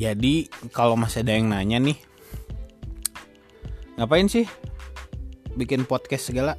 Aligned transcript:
Jadi 0.00 0.48
kalau 0.72 0.96
masih 0.96 1.20
ada 1.20 1.36
yang 1.36 1.52
nanya 1.52 1.76
nih, 1.76 2.00
ngapain 4.00 4.32
sih 4.32 4.48
bikin 5.60 5.84
podcast 5.84 6.32
segala? 6.32 6.56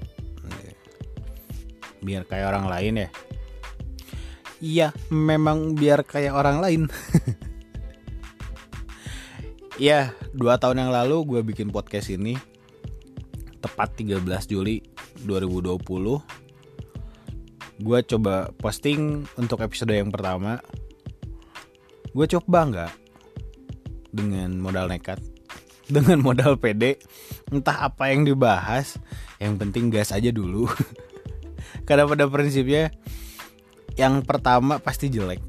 Biar 2.06 2.30
kayak 2.30 2.54
orang 2.54 2.70
lain 2.70 3.02
ya. 3.02 3.10
Iya, 4.62 4.88
memang 5.10 5.74
biar 5.74 6.06
kayak 6.06 6.38
orang 6.38 6.62
lain. 6.62 6.82
Iya, 9.82 10.14
dua 10.38 10.62
tahun 10.62 10.86
yang 10.86 10.94
lalu 10.94 11.26
gue 11.26 11.42
bikin 11.42 11.74
podcast 11.74 12.14
ini 12.14 12.38
tepat 13.58 13.98
13 13.98 14.22
Juli 14.46 14.86
2020. 15.26 15.82
Gue 17.82 18.00
coba 18.06 18.54
posting 18.54 19.26
untuk 19.34 19.66
episode 19.66 19.98
yang 19.98 20.14
pertama. 20.14 20.62
Gue 22.14 22.30
coba 22.30 22.70
nggak 22.70 23.01
dengan 24.12 24.60
modal 24.60 24.92
nekat, 24.92 25.20
dengan 25.96 26.20
modal 26.22 26.60
pede, 26.60 27.00
entah 27.50 27.88
apa 27.88 28.12
yang 28.12 28.28
dibahas, 28.28 29.00
yang 29.40 29.58
penting 29.58 29.92
gas 29.92 30.12
aja 30.14 30.30
dulu. 30.30 30.68
Karena 31.88 32.06
pada 32.06 32.28
prinsipnya 32.28 32.92
yang 33.96 34.24
pertama 34.24 34.80
pasti 34.80 35.12
jelek. 35.12 35.40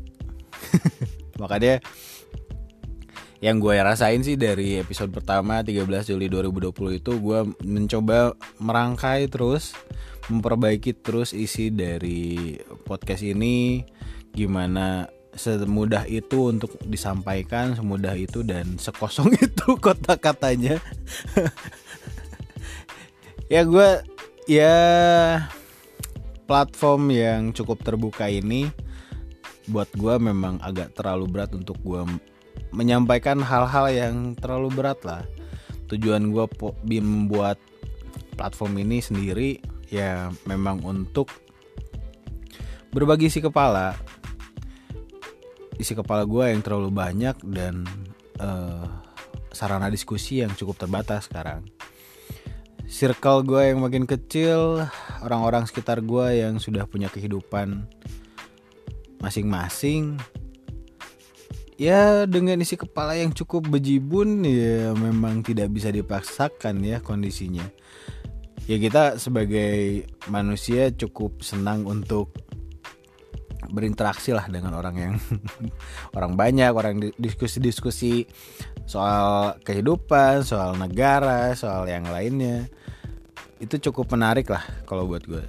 Makanya 1.43 1.83
yang 3.43 3.59
gue 3.59 3.75
rasain 3.75 4.23
sih 4.23 4.39
dari 4.39 4.79
episode 4.79 5.11
pertama 5.11 5.67
13 5.67 5.83
Juli 6.15 6.31
2020 6.31 7.03
itu 7.03 7.13
gue 7.19 7.41
mencoba 7.67 8.39
merangkai 8.63 9.27
terus 9.27 9.75
memperbaiki 10.31 10.95
terus 11.03 11.35
isi 11.35 11.75
dari 11.75 12.55
podcast 12.87 13.27
ini 13.27 13.83
gimana 14.31 15.11
semudah 15.33 16.05
itu 16.05 16.53
untuk 16.53 16.77
disampaikan 16.85 17.73
semudah 17.73 18.13
itu 18.17 18.45
dan 18.45 18.77
sekosong 18.77 19.33
itu 19.47 19.77
kota-katanya. 19.81 20.79
Ya 23.53 23.69
gue 23.69 24.01
ya 24.49 24.81
platform 26.49 27.13
yang 27.13 27.53
cukup 27.53 27.85
terbuka 27.85 28.25
ini 28.25 28.73
buat 29.69 29.93
gue 29.93 30.17
memang 30.17 30.57
agak 30.65 30.97
terlalu 30.97 31.29
berat 31.29 31.53
untuk 31.53 31.77
gue 31.85 32.01
menyampaikan 32.73 33.45
hal-hal 33.45 33.93
yang 33.93 34.33
terlalu 34.41 34.73
berat 34.73 35.05
lah. 35.05 35.29
Tujuan 35.93 36.33
gue 36.33 36.49
membuat 37.05 37.61
platform 38.41 38.81
ini 38.81 39.05
sendiri 39.05 39.61
ya 39.93 40.33
memang 40.49 40.81
untuk 40.81 41.29
berbagi 42.89 43.29
isi 43.29 43.45
kepala 43.45 44.01
isi 45.81 45.93
kepala 45.97 46.29
gue 46.29 46.53
yang 46.53 46.61
terlalu 46.61 46.91
banyak 46.93 47.37
dan 47.49 47.87
uh, 48.41 48.85
sarana 49.53 49.93
diskusi 49.93 50.41
yang 50.41 50.53
cukup 50.57 50.81
terbatas 50.81 51.29
sekarang. 51.29 51.65
Circle 52.89 53.49
gue 53.49 53.63
yang 53.73 53.81
makin 53.81 54.05
kecil 54.05 54.85
orang-orang 55.25 55.65
sekitar 55.65 56.05
gue 56.05 56.45
yang 56.45 56.61
sudah 56.61 56.85
punya 56.85 57.09
kehidupan 57.09 57.89
masing-masing 59.23 60.19
ya 61.81 62.29
dengan 62.29 62.61
isi 62.61 62.77
kepala 62.77 63.17
yang 63.17 63.33
cukup 63.33 63.71
bejibun 63.71 64.45
ya 64.45 64.93
memang 64.93 65.41
tidak 65.41 65.73
bisa 65.73 65.89
dipaksakan 65.89 66.85
ya 66.85 67.01
kondisinya. 67.01 67.65
Ya 68.71 68.79
kita 68.79 69.19
sebagai 69.19 70.07
manusia 70.31 70.95
cukup 70.95 71.43
senang 71.43 71.83
untuk 71.83 72.31
berinteraksi 73.73 74.37
lah 74.37 74.45
dengan 74.53 74.77
orang 74.77 74.97
yang 75.01 75.15
orang 76.17 76.37
banyak 76.37 76.71
orang 76.77 77.01
diskusi-diskusi 77.17 78.29
soal 78.85 79.57
kehidupan 79.65 80.45
soal 80.45 80.77
negara 80.77 81.57
soal 81.57 81.89
yang 81.89 82.05
lainnya. 82.07 82.69
Itu 83.57 83.81
cukup 83.81 84.13
menarik 84.13 84.53
lah 84.53 84.63
kalau 84.85 85.09
buat 85.09 85.25
gue. 85.25 85.43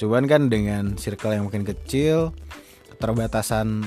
Cuman 0.00 0.24
kan 0.24 0.48
dengan 0.48 0.96
circle 0.96 1.36
yang 1.36 1.52
makin 1.52 1.68
kecil 1.68 2.32
keterbatasan 2.96 3.84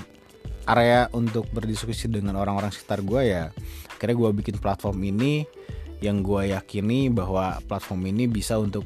area 0.70 1.12
untuk 1.12 1.50
berdiskusi 1.52 2.08
dengan 2.08 2.40
orang-orang 2.40 2.72
sekitar 2.72 3.03
gue 3.03 3.22
ya 3.28 3.52
akhirnya 4.03 4.20
gue 4.20 4.30
bikin 4.44 4.58
platform 4.59 5.00
ini 5.00 5.47
yang 6.03 6.20
gue 6.20 6.52
yakini 6.52 7.08
bahwa 7.08 7.64
platform 7.64 8.12
ini 8.12 8.28
bisa 8.28 8.59
untuk 8.59 8.84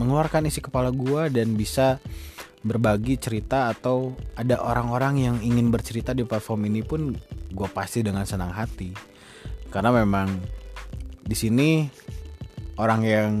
mengeluarkan 0.00 0.48
isi 0.48 0.64
kepala 0.64 0.88
gue 0.88 1.28
dan 1.28 1.52
bisa 1.52 2.00
berbagi 2.64 3.20
cerita 3.20 3.68
atau 3.68 4.16
ada 4.40 4.56
orang-orang 4.64 5.20
yang 5.20 5.36
ingin 5.44 5.68
bercerita 5.68 6.16
di 6.16 6.24
platform 6.24 6.72
ini 6.72 6.80
pun 6.80 7.12
gue 7.52 7.68
pasti 7.70 8.00
dengan 8.00 8.24
senang 8.24 8.50
hati. 8.50 8.90
Karena 9.68 9.92
memang 9.92 10.32
di 11.20 11.36
sini 11.36 11.84
orang 12.80 13.02
yang 13.04 13.32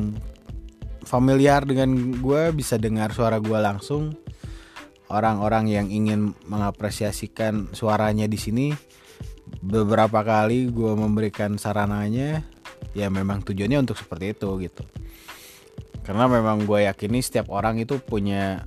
familiar 1.08 1.64
dengan 1.64 2.20
gue 2.20 2.52
bisa 2.52 2.76
dengar 2.76 3.16
suara 3.16 3.40
gue 3.40 3.56
langsung. 3.56 4.12
Orang-orang 5.08 5.68
yang 5.68 5.86
ingin 5.92 6.32
mengapresiasikan 6.48 7.76
suaranya 7.76 8.24
di 8.24 8.40
sini 8.40 8.72
beberapa 9.60 10.24
kali 10.24 10.72
gue 10.72 10.92
memberikan 10.96 11.60
sarananya 11.60 12.42
ya 12.96 13.12
memang 13.12 13.44
tujuannya 13.44 13.84
untuk 13.84 14.00
seperti 14.00 14.36
itu 14.36 14.48
gitu. 14.64 14.84
Karena 16.04 16.28
memang 16.28 16.68
gue 16.68 16.84
yakini 16.84 17.24
setiap 17.24 17.48
orang 17.52 17.80
itu 17.80 17.96
punya 18.00 18.64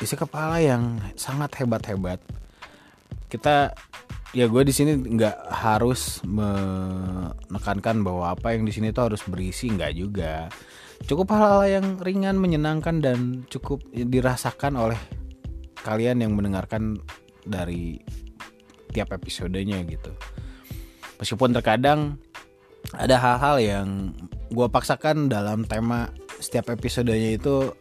isi 0.00 0.16
kepala 0.16 0.60
yang 0.60 0.98
sangat 1.14 1.60
hebat-hebat 1.60 2.20
kita 3.30 3.76
ya 4.34 4.46
gue 4.50 4.62
di 4.66 4.74
sini 4.74 4.96
nggak 4.96 5.50
harus 5.50 6.22
menekankan 6.26 8.02
bahwa 8.02 8.34
apa 8.34 8.56
yang 8.56 8.66
di 8.66 8.72
sini 8.74 8.90
tuh 8.90 9.12
harus 9.12 9.22
berisi 9.26 9.70
nggak 9.70 9.92
juga 9.94 10.48
cukup 11.06 11.32
hal-hal 11.32 11.64
yang 11.80 11.86
ringan 12.02 12.36
menyenangkan 12.36 13.00
dan 13.00 13.44
cukup 13.48 13.80
dirasakan 13.92 14.76
oleh 14.76 15.00
kalian 15.80 16.20
yang 16.20 16.36
mendengarkan 16.36 17.00
dari 17.48 18.00
tiap 18.92 19.14
episodenya 19.14 19.80
gitu. 19.86 20.12
Meskipun 21.22 21.56
terkadang 21.56 22.20
ada 22.96 23.16
hal-hal 23.16 23.56
yang 23.60 23.88
gue 24.50 24.66
paksakan 24.68 25.30
dalam 25.30 25.64
tema 25.64 26.10
setiap 26.40 26.72
episodenya 26.72 27.36
itu 27.36 27.72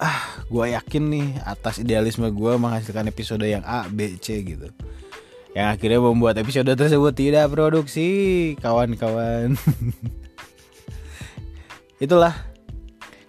ah 0.00 0.35
gue 0.46 0.66
yakin 0.78 1.04
nih 1.10 1.28
atas 1.42 1.82
idealisme 1.82 2.30
gue 2.30 2.52
menghasilkan 2.54 3.10
episode 3.10 3.42
yang 3.42 3.66
A, 3.66 3.90
B, 3.90 4.14
C 4.22 4.46
gitu. 4.46 4.70
Yang 5.56 5.66
akhirnya 5.72 6.00
membuat 6.04 6.36
episode 6.38 6.68
tersebut 6.68 7.12
tidak 7.16 7.50
produksi 7.50 8.08
kawan-kawan. 8.60 9.56
Itulah. 12.04 12.36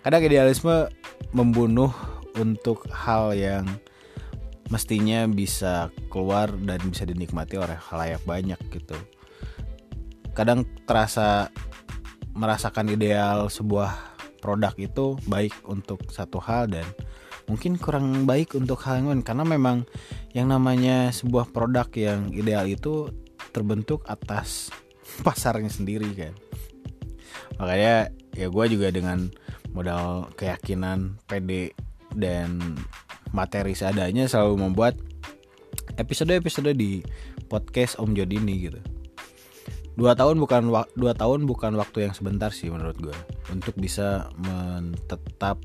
Kadang 0.03 0.23
idealisme 0.23 0.91
membunuh 1.31 1.91
untuk 2.37 2.85
hal 2.93 3.33
yang 3.33 3.65
mestinya 4.67 5.23
bisa 5.27 5.89
keluar 6.11 6.51
dan 6.51 6.79
bisa 6.91 7.07
dinikmati 7.07 7.55
oleh 7.55 7.75
halayak 7.75 8.21
banyak 8.27 8.59
gitu. 8.71 8.95
Kadang 10.35 10.67
terasa 10.85 11.49
merasakan 12.37 12.93
ideal 12.93 13.49
sebuah 13.49 14.19
produk 14.37 14.75
itu 14.77 15.17
baik 15.25 15.55
untuk 15.65 16.05
satu 16.13 16.37
hal 16.37 16.69
dan 16.69 16.85
mungkin 17.47 17.79
kurang 17.79 18.27
baik 18.27 18.55
untuk 18.59 18.83
hal 18.83 19.01
yang 19.01 19.07
lain 19.11 19.23
karena 19.23 19.43
memang 19.47 19.87
yang 20.35 20.51
namanya 20.51 21.11
sebuah 21.15 21.49
produk 21.51 21.87
yang 21.95 22.31
ideal 22.35 22.67
itu 22.67 23.11
terbentuk 23.55 24.03
atas 24.07 24.71
pasarnya 25.25 25.71
sendiri 25.71 26.11
kan 26.13 26.33
makanya 27.57 28.11
ya 28.35 28.47
gue 28.51 28.65
juga 28.69 28.91
dengan 28.93 29.31
modal 29.71 30.29
keyakinan 30.35 31.17
PD 31.25 31.73
dan 32.15 32.77
materi 33.31 33.75
seadanya 33.75 34.25
selalu 34.29 34.69
membuat 34.69 34.95
episode-episode 35.97 36.71
di 36.77 37.01
podcast 37.47 37.97
Om 37.99 38.13
Jody 38.13 38.37
ini 38.39 38.69
gitu. 38.69 38.79
Dua 39.97 40.13
tahun 40.13 40.37
bukan 40.37 40.69
dua 40.93 41.13
tahun 41.17 41.49
bukan 41.49 41.73
waktu 41.73 42.05
yang 42.05 42.13
sebentar 42.13 42.53
sih 42.53 42.69
menurut 42.69 42.97
gue 43.01 43.17
untuk 43.49 43.73
bisa 43.81 44.29
tetap 45.09 45.57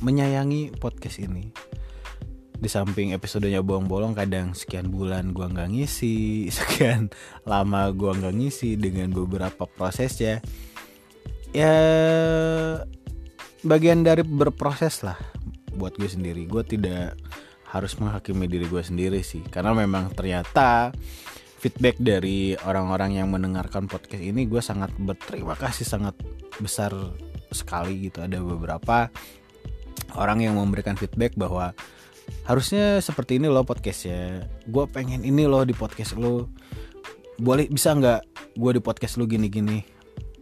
menyayangi 0.00 0.74
podcast 0.78 1.22
ini. 1.22 1.54
Di 2.54 2.70
samping 2.70 3.12
episodenya 3.12 3.60
bolong-bolong 3.60 4.16
kadang 4.16 4.56
sekian 4.56 4.88
bulan 4.88 5.36
gue 5.36 5.44
nggak 5.44 5.70
ngisi, 5.70 6.18
sekian 6.56 7.12
lama 7.44 7.92
gue 7.92 8.10
nggak 8.10 8.34
ngisi 8.34 8.80
dengan 8.80 9.12
beberapa 9.12 9.68
proses 9.68 10.16
ya. 10.18 10.40
Ya 11.54 11.74
bagian 13.64 14.04
dari 14.04 14.20
berproses 14.20 15.00
lah 15.00 15.16
buat 15.74 15.96
gue 15.96 16.06
sendiri 16.06 16.44
gue 16.46 16.62
tidak 16.62 17.16
harus 17.72 17.96
menghakimi 17.98 18.46
diri 18.46 18.68
gue 18.68 18.84
sendiri 18.84 19.24
sih 19.24 19.42
karena 19.42 19.74
memang 19.74 20.12
ternyata 20.14 20.94
feedback 21.58 21.96
dari 21.98 22.54
orang-orang 22.62 23.18
yang 23.18 23.32
mendengarkan 23.32 23.88
podcast 23.88 24.20
ini 24.20 24.46
gue 24.46 24.60
sangat 24.60 24.92
berterima 25.00 25.56
kasih 25.56 25.88
sangat 25.88 26.14
besar 26.60 26.92
sekali 27.50 28.12
gitu 28.12 28.22
ada 28.22 28.38
beberapa 28.38 29.08
orang 30.14 30.42
yang 30.42 30.54
memberikan 30.58 30.94
feedback 30.94 31.34
bahwa 31.34 31.74
harusnya 32.48 33.00
seperti 33.00 33.36
ini 33.36 33.50
loh 33.50 33.66
podcastnya. 33.66 34.46
Gue 34.68 34.84
pengen 34.88 35.22
ini 35.26 35.44
loh 35.44 35.66
di 35.66 35.76
podcast 35.76 36.16
lo 36.16 36.48
boleh 37.34 37.66
bisa 37.66 37.92
nggak 37.92 38.20
gue 38.54 38.70
di 38.78 38.80
podcast 38.82 39.18
lo 39.18 39.26
gini-gini? 39.26 39.82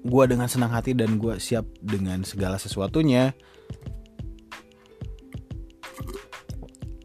Gue 0.02 0.24
dengan 0.26 0.50
senang 0.50 0.74
hati 0.74 0.92
dan 0.92 1.16
gue 1.16 1.38
siap 1.38 1.64
dengan 1.80 2.26
segala 2.26 2.58
sesuatunya. 2.58 3.32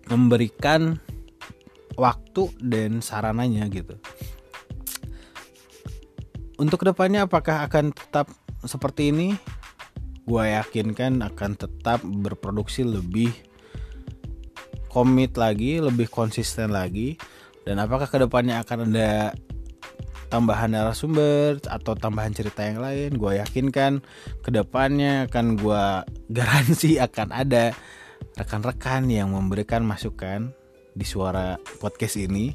Memberikan 0.08 1.04
waktu 2.00 2.48
dan 2.64 3.04
sarananya 3.04 3.68
gitu. 3.68 4.00
Untuk 6.58 6.82
ke 6.82 6.90
depannya 6.90 7.30
apakah 7.30 7.70
akan 7.70 7.94
tetap 7.94 8.32
seperti 8.66 9.14
ini 9.14 9.38
gue 10.28 10.44
yakin 10.44 10.92
kan 10.92 11.24
akan 11.24 11.56
tetap 11.56 12.04
berproduksi 12.04 12.84
lebih 12.84 13.32
komit 14.92 15.40
lagi, 15.40 15.80
lebih 15.80 16.12
konsisten 16.12 16.76
lagi. 16.76 17.16
Dan 17.64 17.80
apakah 17.80 18.12
ke 18.12 18.20
depannya 18.20 18.60
akan 18.64 18.92
ada 18.92 19.32
tambahan 20.28 20.76
narasumber 20.76 21.64
atau 21.64 21.96
tambahan 21.96 22.36
cerita 22.36 22.68
yang 22.68 22.84
lain? 22.84 23.16
Gue 23.16 23.40
yakin 23.40 23.72
kan 23.72 24.04
ke 24.44 24.52
depannya 24.52 25.32
akan 25.32 25.56
gue 25.56 25.84
garansi 26.38 27.00
akan 27.00 27.32
ada 27.32 27.72
rekan-rekan 28.36 29.08
yang 29.08 29.32
memberikan 29.32 29.88
masukan 29.88 30.52
di 30.92 31.06
suara 31.08 31.56
podcast 31.80 32.20
ini. 32.20 32.52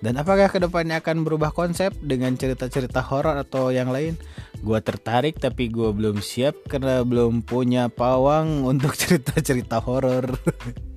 Dan 0.00 0.16
apakah 0.16 0.48
ke 0.48 0.56
depannya 0.56 1.04
akan 1.04 1.28
berubah 1.28 1.52
konsep 1.52 1.92
dengan 2.00 2.32
cerita-cerita 2.32 3.04
horor 3.04 3.36
atau 3.36 3.68
yang 3.68 3.92
lain? 3.92 4.16
Gue 4.64 4.80
tertarik 4.80 5.36
tapi 5.36 5.68
gue 5.68 5.92
belum 5.92 6.24
siap 6.24 6.56
karena 6.72 7.04
belum 7.04 7.44
punya 7.44 7.92
pawang 7.92 8.60
untuk 8.72 8.96
cerita-cerita 8.96 9.76
horor. 9.84 10.32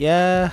ya 0.00 0.48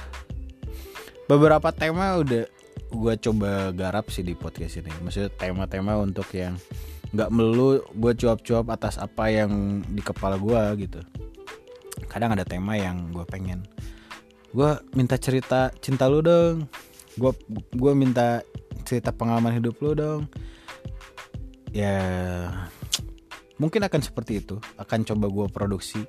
beberapa 1.32 1.72
tema 1.72 2.20
udah 2.20 2.52
gue 2.92 3.14
coba 3.16 3.72
garap 3.72 4.12
sih 4.12 4.20
di 4.20 4.36
podcast 4.36 4.84
ini 4.84 4.92
maksudnya 5.00 5.32
tema-tema 5.40 5.96
untuk 5.96 6.28
yang 6.36 6.60
nggak 7.16 7.32
melulu 7.32 7.80
gue 7.96 8.12
cuap-cuap 8.20 8.68
atas 8.76 9.00
apa 9.00 9.32
yang 9.32 9.80
di 9.88 10.04
kepala 10.04 10.36
gue 10.36 10.88
gitu 10.88 11.00
kadang 12.12 12.36
ada 12.36 12.44
tema 12.44 12.76
yang 12.76 13.08
gue 13.16 13.24
pengen 13.24 13.64
gue 14.54 14.72
minta 14.96 15.16
cerita 15.20 15.72
cinta 15.80 16.08
lu 16.08 16.24
dong. 16.24 16.68
Gue 17.18 17.32
gue 17.74 17.94
minta 17.98 18.46
cerita 18.88 19.12
pengalaman 19.12 19.58
hidup 19.58 19.80
lu 19.84 19.92
dong. 19.98 20.22
Ya 21.76 22.00
mungkin 23.60 23.84
akan 23.84 24.02
seperti 24.02 24.44
itu. 24.46 24.62
Akan 24.80 25.04
coba 25.04 25.28
gue 25.28 25.48
produksi 25.52 26.02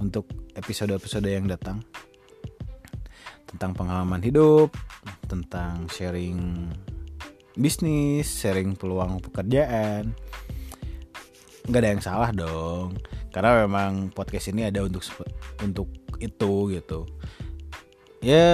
untuk 0.00 0.30
episode-episode 0.54 1.26
yang 1.28 1.50
datang. 1.50 1.82
Tentang 3.50 3.74
pengalaman 3.76 4.18
hidup, 4.18 4.74
tentang 5.30 5.86
sharing 5.86 6.70
bisnis, 7.54 8.26
sharing 8.26 8.74
peluang 8.74 9.22
pekerjaan. 9.22 10.10
Nggak 11.64 11.80
ada 11.80 11.90
yang 11.96 12.02
salah 12.04 12.30
dong, 12.34 12.98
karena 13.32 13.64
memang 13.64 14.12
podcast 14.12 14.52
ini 14.52 14.68
ada 14.68 14.84
untuk 14.84 15.00
untuk 15.62 15.88
itu 16.20 16.52
gitu. 16.74 17.08
Ya 18.24 18.48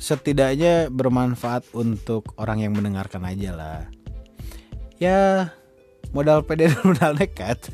setidaknya 0.00 0.88
bermanfaat 0.88 1.68
untuk 1.76 2.32
orang 2.40 2.64
yang 2.64 2.72
mendengarkan 2.72 3.28
aja 3.28 3.52
lah. 3.52 3.80
Ya 4.96 5.52
modal 6.16 6.40
pede 6.40 6.66
dan 6.72 6.80
modal 6.80 7.12
nekat. 7.12 7.68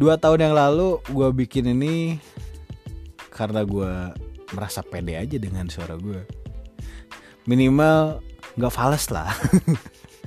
Dua 0.00 0.16
tahun 0.16 0.48
yang 0.48 0.54
lalu 0.56 1.04
gue 1.12 1.28
bikin 1.36 1.68
ini 1.68 2.16
karena 3.28 3.60
gue 3.68 3.92
merasa 4.52 4.84
pede 4.84 5.16
aja 5.16 5.36
dengan 5.40 5.68
suara 5.72 5.96
gue 5.96 6.20
minimal 7.48 8.20
nggak 8.54 8.72
fals 8.72 9.08
lah 9.08 9.32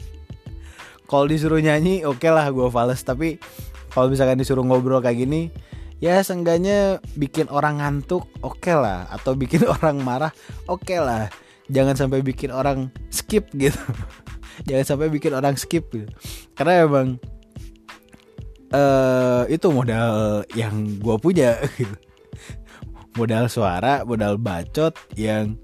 kalau 1.10 1.30
disuruh 1.30 1.62
nyanyi 1.62 2.04
oke 2.04 2.20
okay 2.20 2.34
lah 2.34 2.50
gue 2.50 2.68
fals 2.68 3.06
tapi 3.06 3.38
kalau 3.94 4.12
misalkan 4.12 4.42
disuruh 4.42 4.66
ngobrol 4.66 5.00
kayak 5.00 5.24
gini 5.24 5.54
ya 6.04 6.20
seenggaknya 6.20 7.00
bikin 7.16 7.48
orang 7.48 7.80
ngantuk 7.80 8.28
oke 8.44 8.60
okay 8.60 8.76
lah. 8.76 9.08
Atau 9.12 9.36
bikin 9.36 9.68
orang 9.76 10.00
marah 10.02 10.32
oke 10.68 10.84
okay 10.84 11.00
lah. 11.00 11.32
Jangan 11.72 11.98
sampai 11.98 12.22
bikin 12.22 12.54
orang 12.54 12.92
skip 13.10 13.50
gitu. 13.56 13.80
Jangan 14.68 14.86
sampai 14.86 15.08
bikin 15.12 15.36
orang 15.36 15.60
skip 15.60 15.92
gitu. 15.92 16.08
karena 16.56 16.88
emang 16.88 17.20
uh, 18.72 19.44
itu 19.52 19.68
modal 19.68 20.48
yang 20.56 21.00
gue 21.00 21.16
punya 21.20 21.60
gitu. 21.80 21.96
Modal 23.16 23.48
suara 23.48 24.04
modal 24.04 24.36
bacot 24.40 24.96
yang 25.16 25.56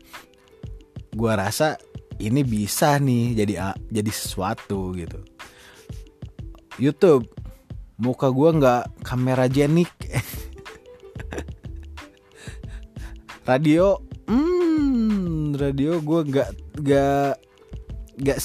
gue 1.11 1.33
rasa 1.35 1.75
ini 2.21 2.43
bisa 2.47 2.95
nih 2.99 3.35
jadi 3.43 3.75
jadi 3.91 4.11
sesuatu 4.11 4.95
gitu. 4.95 5.19
YouTube 6.79 7.27
muka 8.01 8.33
gue 8.33 8.49
nggak 8.57 9.05
kamera 9.05 9.45
jenik. 9.45 9.93
Radio 13.45 14.01
hmm 14.25 15.53
radio 15.57 16.01
gue 16.01 16.21
nggak 16.29 16.49
nggak 16.81 17.33
nggak 18.21 18.37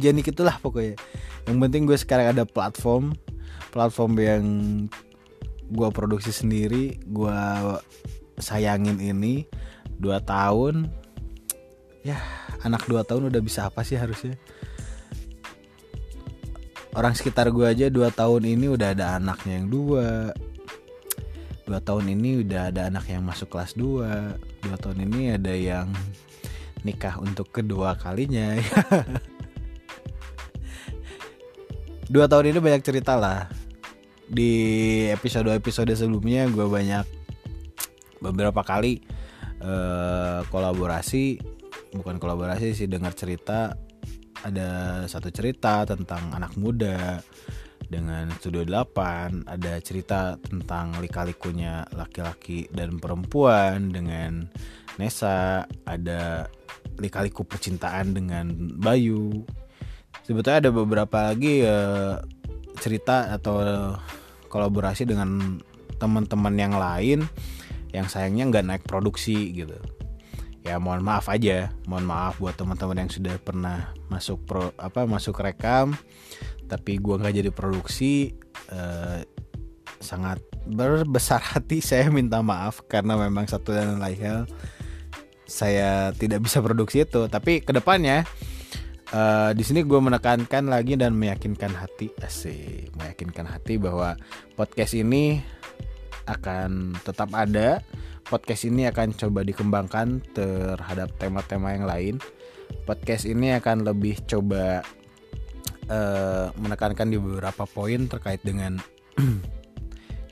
jenik 0.00 0.32
itulah 0.32 0.56
pokoknya. 0.64 0.96
Yang 1.44 1.56
penting 1.60 1.82
gue 1.84 1.98
sekarang 2.00 2.32
ada 2.32 2.48
platform 2.48 3.12
platform 3.72 4.12
yang 4.16 4.44
gue 5.72 5.88
produksi 5.92 6.32
sendiri 6.32 7.00
gue 7.04 7.38
sayangin 8.40 8.96
ini 8.96 9.44
dua 10.00 10.24
tahun. 10.24 10.88
Ya 12.00 12.16
anak 12.64 12.88
dua 12.88 13.04
tahun 13.04 13.28
udah 13.28 13.40
bisa 13.44 13.68
apa 13.68 13.84
sih 13.84 14.00
harusnya 14.00 14.40
orang 16.92 17.16
sekitar 17.16 17.48
gue 17.48 17.64
aja 17.64 17.88
dua 17.88 18.12
tahun 18.12 18.44
ini 18.44 18.72
udah 18.72 18.92
ada 18.92 19.16
anaknya 19.16 19.60
yang 19.60 19.68
dua. 19.68 20.32
Dua 21.62 21.78
tahun 21.78 22.12
ini 22.18 22.42
udah 22.44 22.68
ada 22.74 22.90
anak 22.90 23.08
yang 23.08 23.22
masuk 23.24 23.48
kelas 23.52 23.72
dua. 23.78 24.36
Dua 24.60 24.76
tahun 24.76 25.08
ini 25.08 25.36
ada 25.36 25.52
yang 25.54 25.88
nikah 26.82 27.16
untuk 27.22 27.48
kedua 27.54 27.96
kalinya. 27.96 28.58
Dua 32.12 32.28
tahun 32.28 32.52
ini 32.52 32.58
banyak 32.60 32.84
cerita 32.84 33.16
lah. 33.16 33.48
Di 34.28 34.52
episode 35.08 35.48
episode 35.48 35.88
sebelumnya 35.96 36.44
gue 36.44 36.68
banyak 36.68 37.08
beberapa 38.20 38.60
kali 38.60 39.00
uh, 39.64 40.44
kolaborasi 40.52 41.40
bukan 41.96 42.16
kolaborasi 42.20 42.72
sih 42.76 42.88
dengar 42.88 43.12
cerita 43.16 43.76
ada 44.42 45.02
satu 45.06 45.30
cerita 45.30 45.86
tentang 45.86 46.34
anak 46.34 46.54
muda 46.58 47.22
dengan 47.86 48.32
Studio 48.40 48.64
8 48.64 49.46
ada 49.46 49.72
cerita 49.84 50.40
tentang 50.40 50.96
lika-likunya 50.98 51.84
laki-laki 51.92 52.66
dan 52.72 52.96
perempuan 52.96 53.92
dengan 53.92 54.48
Nesa 54.96 55.64
ada 55.84 56.48
lika-liku 57.00 57.44
percintaan 57.44 58.12
dengan 58.16 58.48
Bayu. 58.76 59.44
Sebetulnya 60.24 60.68
ada 60.68 60.70
beberapa 60.72 61.32
lagi 61.32 61.64
uh, 61.64 62.20
cerita 62.80 63.32
atau 63.32 63.60
kolaborasi 64.52 65.08
dengan 65.08 65.60
teman-teman 65.96 66.54
yang 66.58 66.74
lain 66.76 67.24
yang 67.92 68.08
sayangnya 68.08 68.48
nggak 68.48 68.66
naik 68.66 68.84
produksi 68.88 69.52
gitu 69.52 69.76
ya 70.62 70.78
mohon 70.78 71.02
maaf 71.02 71.26
aja. 71.28 71.70
Mohon 71.86 72.06
maaf 72.08 72.34
buat 72.38 72.54
teman-teman 72.54 73.06
yang 73.06 73.10
sudah 73.10 73.34
pernah 73.42 73.90
masuk 74.10 74.38
pro 74.46 74.70
apa 74.78 75.06
masuk 75.06 75.38
rekam 75.42 75.94
tapi 76.70 76.96
gua 76.96 77.20
nggak 77.20 77.36
jadi 77.44 77.50
produksi 77.52 78.32
eh, 78.72 79.26
sangat 80.02 80.42
berbesar 80.66 81.42
hati. 81.42 81.78
Saya 81.88 82.10
minta 82.10 82.42
maaf 82.42 82.82
karena 82.86 83.18
memang 83.18 83.46
satu 83.46 83.74
dan 83.74 84.02
lain 84.02 84.18
hal 84.22 84.40
saya 85.52 86.16
tidak 86.16 86.48
bisa 86.48 86.64
produksi 86.64 87.04
itu. 87.04 87.28
Tapi 87.28 87.60
ke 87.60 87.76
depannya 87.76 88.24
uh, 89.12 89.52
di 89.52 89.60
sini 89.60 89.84
gue 89.84 90.00
menekankan 90.00 90.64
lagi 90.64 90.96
dan 90.96 91.12
meyakinkan 91.12 91.76
hati. 91.76 92.08
Asik 92.24 92.88
meyakinkan 92.96 93.44
hati 93.44 93.76
bahwa 93.76 94.16
podcast 94.56 94.96
ini 94.96 95.44
akan 96.24 96.96
tetap 97.04 97.28
ada. 97.36 97.84
Podcast 98.32 98.64
ini 98.64 98.88
akan 98.88 99.12
coba 99.12 99.44
dikembangkan 99.44 100.24
terhadap 100.32 101.12
tema-tema 101.20 101.76
yang 101.76 101.84
lain. 101.84 102.14
Podcast 102.88 103.28
ini 103.28 103.52
akan 103.52 103.84
lebih 103.84 104.24
coba 104.24 104.80
uh, 105.92 106.48
menekankan 106.56 107.12
di 107.12 107.20
beberapa 107.20 107.68
poin 107.68 108.08
terkait 108.08 108.40
dengan 108.40 108.80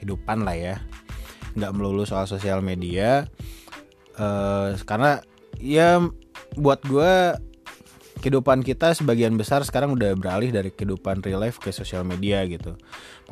kehidupan 0.01 0.49
lah 0.49 0.57
ya. 0.57 0.77
Nggak 1.53 1.73
melulu 1.77 2.09
soal 2.09 2.25
sosial 2.25 2.65
media. 2.65 3.29
Uh, 4.17 4.73
karena 4.89 5.21
ya 5.61 6.01
buat 6.57 6.81
gue 6.89 7.37
kehidupan 8.21 8.65
kita 8.65 8.97
sebagian 8.97 9.37
besar 9.37 9.65
sekarang 9.65 9.97
udah 9.97 10.13
beralih 10.17 10.53
dari 10.53 10.73
kehidupan 10.73 11.25
real 11.25 11.41
life 11.41 11.57
ke 11.57 11.73
sosial 11.73 12.05
media 12.05 12.45
gitu 12.45 12.77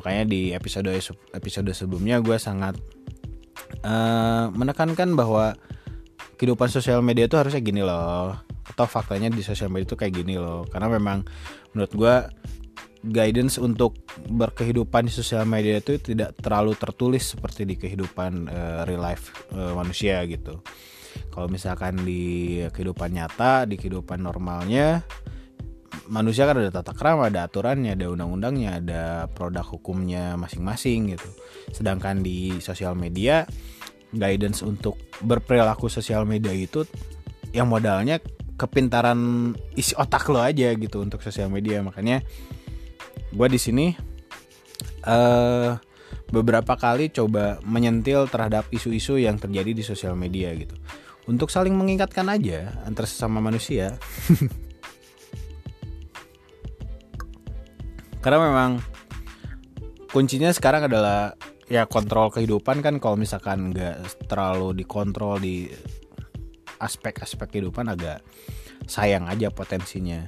makanya 0.01 0.25
di 0.25 0.49
episode 0.49 0.89
episode 1.37 1.69
sebelumnya 1.77 2.17
gue 2.25 2.41
sangat 2.41 2.73
uh, 3.83 4.51
menekankan 4.53 5.13
bahwa 5.13 5.55
kehidupan 6.39 6.71
sosial 6.71 7.03
media 7.03 7.27
itu 7.27 7.35
harusnya 7.35 7.59
gini 7.59 7.83
loh 7.83 8.35
atau 8.69 8.85
faktanya 8.85 9.27
di 9.33 9.43
sosial 9.43 9.67
media 9.67 9.91
itu 9.91 9.97
kayak 9.99 10.13
gini 10.23 10.39
loh 10.39 10.63
karena 10.69 10.87
memang 10.87 11.25
menurut 11.73 11.91
gue 11.91 12.15
guidance 13.03 13.55
untuk 13.59 13.95
berkehidupan 14.27 15.07
di 15.07 15.13
sosial 15.13 15.47
media 15.47 15.79
itu 15.79 15.95
tidak 15.99 16.35
terlalu 16.39 16.75
tertulis 16.75 17.35
seperti 17.35 17.63
di 17.63 17.75
kehidupan 17.79 18.51
uh, 18.51 18.83
real 18.83 18.99
life 18.99 19.31
uh, 19.55 19.71
manusia 19.71 20.19
gitu. 20.27 20.59
Kalau 21.31 21.47
misalkan 21.47 22.03
di 22.03 22.59
kehidupan 22.69 23.15
nyata, 23.15 23.65
di 23.65 23.79
kehidupan 23.79 24.19
normalnya 24.19 25.01
manusia 26.09 26.49
kan 26.49 26.57
ada 26.57 26.73
tata 26.73 26.91
krama, 26.97 27.29
ada 27.29 27.45
aturannya, 27.45 27.93
ada 27.93 28.09
undang-undangnya, 28.09 28.81
ada 28.81 29.01
produk 29.29 29.63
hukumnya 29.63 30.35
masing-masing 30.35 31.13
gitu. 31.15 31.29
Sedangkan 31.71 32.25
di 32.25 32.57
sosial 32.59 32.97
media 32.97 33.45
guidance 34.09 34.65
untuk 34.65 34.97
berperilaku 35.21 35.85
sosial 35.85 36.25
media 36.25 36.49
itu 36.49 36.81
yang 37.53 37.69
modalnya 37.69 38.17
kepintaran 38.57 39.53
isi 39.77 39.93
otak 39.93 40.25
lo 40.33 40.41
aja 40.41 40.73
gitu 40.73 40.99
untuk 40.99 41.21
sosial 41.21 41.47
media. 41.53 41.79
Makanya 41.85 42.25
gue 43.29 43.47
di 43.47 43.59
sini 43.61 43.93
uh, 45.05 45.77
beberapa 46.33 46.73
kali 46.73 47.13
coba 47.13 47.61
menyentil 47.61 48.25
terhadap 48.27 48.65
isu-isu 48.73 49.21
yang 49.21 49.37
terjadi 49.37 49.71
di 49.77 49.83
sosial 49.85 50.17
media 50.17 50.49
gitu. 50.57 50.73
Untuk 51.29 51.53
saling 51.53 51.77
mengingatkan 51.77 52.25
aja 52.25 52.73
antar 52.89 53.05
sesama 53.05 53.37
manusia 53.37 53.93
karena 58.19 58.39
memang 58.39 58.71
kuncinya 60.09 60.51
sekarang 60.51 60.87
adalah 60.89 61.37
ya 61.69 61.85
kontrol 61.85 62.33
kehidupan 62.33 62.81
kan 62.81 62.97
kalau 62.97 63.15
misalkan 63.15 63.71
nggak 63.71 64.25
terlalu 64.25 64.73
dikontrol 64.83 65.37
di 65.37 65.69
aspek-aspek 66.81 67.59
kehidupan 67.59 67.91
agak 67.91 68.23
sayang 68.89 69.29
aja 69.29 69.53
potensinya 69.53 70.25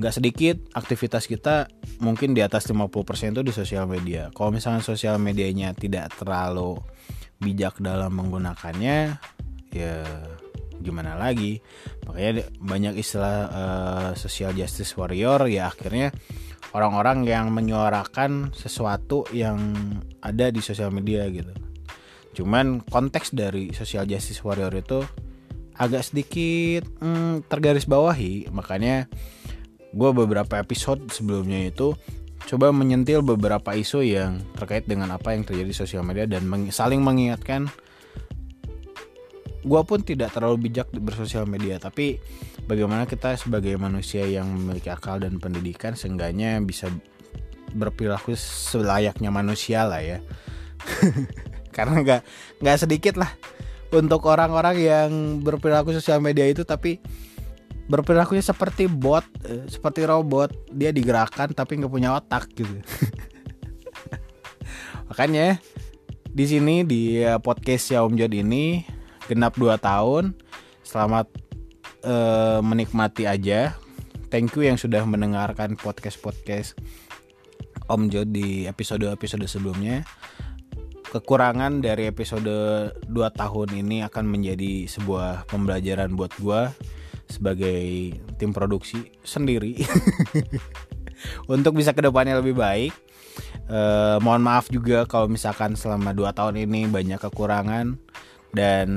nggak 0.00 0.16
sedikit 0.16 0.56
aktivitas 0.72 1.28
kita 1.28 1.68
mungkin 2.00 2.32
di 2.32 2.40
atas 2.40 2.64
50% 2.64 3.36
itu 3.36 3.44
di 3.44 3.52
sosial 3.52 3.84
media. 3.84 4.32
Kalau 4.32 4.48
misalnya 4.48 4.80
sosial 4.80 5.20
medianya 5.20 5.76
tidak 5.76 6.16
terlalu 6.16 6.80
bijak 7.36 7.76
dalam 7.84 8.16
menggunakannya, 8.16 9.20
ya 9.76 9.96
gimana 10.80 11.20
lagi? 11.20 11.60
Makanya 12.08 12.48
banyak 12.56 12.94
istilah 12.96 13.36
uh, 13.52 14.10
social 14.16 14.56
justice 14.56 14.96
warrior 14.96 15.44
ya 15.52 15.68
akhirnya 15.68 16.16
orang-orang 16.72 17.26
yang 17.26 17.50
menyuarakan 17.50 18.54
sesuatu 18.54 19.26
yang 19.34 19.58
ada 20.22 20.48
di 20.52 20.62
sosial 20.62 20.94
media 20.94 21.26
gitu. 21.28 21.50
Cuman 22.36 22.84
konteks 22.86 23.34
dari 23.34 23.74
social 23.74 24.06
justice 24.06 24.40
warrior 24.46 24.70
itu 24.74 25.02
agak 25.74 26.06
sedikit 26.06 26.86
hmm, 27.00 27.48
tergaris 27.50 27.88
bawahi, 27.88 28.52
makanya 28.52 29.10
gue 29.90 30.10
beberapa 30.14 30.60
episode 30.62 31.10
sebelumnya 31.10 31.66
itu 31.66 31.98
coba 32.46 32.70
menyentil 32.70 33.20
beberapa 33.26 33.74
isu 33.74 34.06
yang 34.06 34.40
terkait 34.56 34.86
dengan 34.86 35.12
apa 35.12 35.34
yang 35.34 35.42
terjadi 35.44 35.70
di 35.70 35.76
sosial 35.76 36.02
media 36.06 36.24
dan 36.24 36.46
meng 36.46 36.70
saling 36.72 37.02
mengingatkan 37.02 37.68
gue 39.60 39.80
pun 39.84 40.00
tidak 40.00 40.32
terlalu 40.32 40.70
bijak 40.70 40.88
bersosial 41.04 41.44
media 41.44 41.76
tapi 41.76 42.16
bagaimana 42.70 43.02
kita 43.10 43.34
sebagai 43.34 43.74
manusia 43.74 44.22
yang 44.22 44.46
memiliki 44.46 44.86
akal 44.94 45.18
dan 45.18 45.42
pendidikan 45.42 45.98
seenggaknya 45.98 46.62
bisa 46.62 46.86
berperilaku 47.74 48.38
selayaknya 48.38 49.34
manusia 49.34 49.82
lah 49.90 49.98
ya. 49.98 50.22
Karena 51.76 51.98
nggak 51.98 52.22
nggak 52.62 52.78
sedikit 52.78 53.18
lah 53.18 53.34
untuk 53.90 54.22
orang-orang 54.30 54.78
yang 54.78 55.10
berperilaku 55.42 55.90
sosial 55.90 56.22
media 56.22 56.46
itu 56.46 56.62
tapi 56.62 57.02
berperilakunya 57.90 58.46
seperti 58.46 58.86
bot 58.86 59.26
eh, 59.42 59.66
seperti 59.66 60.06
robot. 60.06 60.70
Dia 60.70 60.94
digerakkan 60.94 61.50
tapi 61.50 61.82
nggak 61.82 61.90
punya 61.90 62.14
otak 62.14 62.46
gitu. 62.54 62.70
Makanya 65.10 65.58
di 66.30 66.44
sini 66.46 66.86
di 66.86 67.18
eh, 67.18 67.42
podcast 67.42 67.90
ya 67.90 68.06
Jod 68.06 68.30
ini 68.30 68.86
genap 69.26 69.58
2 69.58 69.74
tahun. 69.82 70.38
Selamat 70.86 71.49
uh, 72.04 72.60
menikmati 72.64 73.28
aja. 73.28 73.76
Thank 74.30 74.54
you 74.54 74.62
yang 74.62 74.78
sudah 74.78 75.02
mendengarkan 75.02 75.74
podcast 75.74 76.22
podcast 76.22 76.78
Om 77.90 78.06
Jod 78.06 78.30
di 78.30 78.64
episode-episode 78.70 79.44
sebelumnya. 79.50 80.06
Kekurangan 81.10 81.82
dari 81.82 82.06
episode 82.06 82.46
2 82.94 83.10
tahun 83.10 83.68
ini 83.74 84.06
akan 84.06 84.30
menjadi 84.30 84.86
sebuah 84.86 85.50
pembelajaran 85.50 86.14
buat 86.14 86.30
gue 86.38 86.70
sebagai 87.26 88.14
tim 88.38 88.54
produksi 88.54 89.10
sendiri. 89.26 89.74
Untuk 91.52 91.74
bisa 91.74 91.90
ke 91.90 91.98
depannya 91.98 92.38
lebih 92.38 92.54
baik. 92.54 92.94
Uh, 93.66 94.18
mohon 94.22 94.42
maaf 94.42 94.70
juga 94.70 95.06
kalau 95.06 95.26
misalkan 95.26 95.74
selama 95.74 96.14
2 96.14 96.30
tahun 96.30 96.54
ini 96.62 96.86
banyak 96.86 97.18
kekurangan 97.18 97.98
dan 98.54 98.88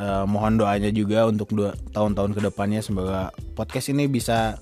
uh, 0.00 0.24
mohon 0.24 0.56
doanya 0.56 0.88
juga 0.88 1.28
untuk 1.28 1.52
dua 1.52 1.76
tahun-tahun 1.92 2.32
ke 2.32 2.40
depannya 2.48 2.80
semoga 2.80 3.28
podcast 3.52 3.92
ini 3.92 4.08
bisa 4.08 4.56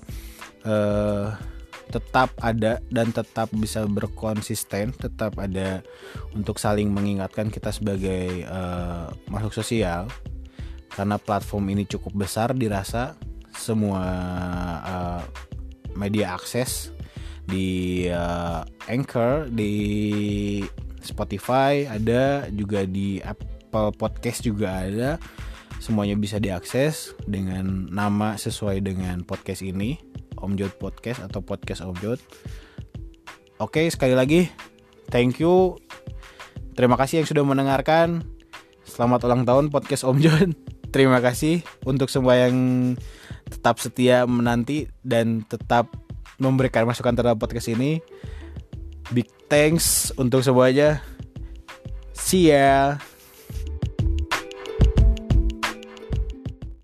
uh, 0.67 1.31
tetap 1.89 2.29
ada 2.37 2.77
dan 2.93 3.09
tetap 3.09 3.49
bisa 3.49 3.81
berkonsisten, 3.89 4.93
tetap 4.93 5.41
ada 5.41 5.81
untuk 6.37 6.61
saling 6.61 6.93
mengingatkan 6.93 7.49
kita 7.49 7.73
sebagai 7.73 8.45
uh, 8.45 9.09
makhluk 9.25 9.57
sosial. 9.57 10.05
Karena 10.93 11.17
platform 11.17 11.73
ini 11.73 11.89
cukup 11.89 12.13
besar 12.13 12.53
dirasa 12.53 13.17
semua 13.57 14.05
uh, 14.85 15.21
media 15.97 16.37
akses 16.37 16.93
di 17.49 18.05
uh, 18.05 18.61
Anchor 18.85 19.49
di 19.49 19.73
Spotify 21.01 21.89
ada 21.89 22.45
juga 22.53 22.85
di 22.85 23.17
Apple 23.69 23.93
Podcast 23.93 24.41
juga 24.41 24.81
ada 24.81 25.21
semuanya 25.77 26.17
bisa 26.17 26.41
diakses 26.41 27.13
dengan 27.29 27.85
nama 27.93 28.33
sesuai 28.33 28.81
dengan 28.81 29.21
podcast 29.21 29.61
ini 29.61 30.01
Om 30.41 30.57
Jod 30.57 30.73
Podcast 30.81 31.21
atau 31.21 31.45
podcast 31.45 31.85
Om 31.85 31.93
Jod 32.01 32.17
Oke 33.61 33.85
sekali 33.93 34.17
lagi 34.17 34.49
thank 35.13 35.37
you 35.37 35.77
terima 36.73 36.97
kasih 36.97 37.21
yang 37.21 37.29
sudah 37.29 37.45
mendengarkan 37.45 38.25
selamat 38.89 39.29
ulang 39.29 39.45
tahun 39.45 39.69
podcast 39.69 40.01
Om 40.01 40.17
Jod 40.17 40.49
terima 40.95 41.21
kasih 41.21 41.61
untuk 41.85 42.09
semua 42.09 42.41
yang 42.41 42.57
tetap 43.53 43.77
setia 43.77 44.25
menanti 44.25 44.89
dan 45.05 45.45
tetap 45.45 45.93
memberikan 46.41 46.87
masukan 46.87 47.13
terhadap 47.13 47.37
podcast 47.37 47.67
ini. 47.69 47.99
Big 49.11 49.27
thanks 49.51 50.15
untuk 50.15 50.41
semuanya. 50.41 51.03
See 52.15 52.49
ya. 52.49 52.97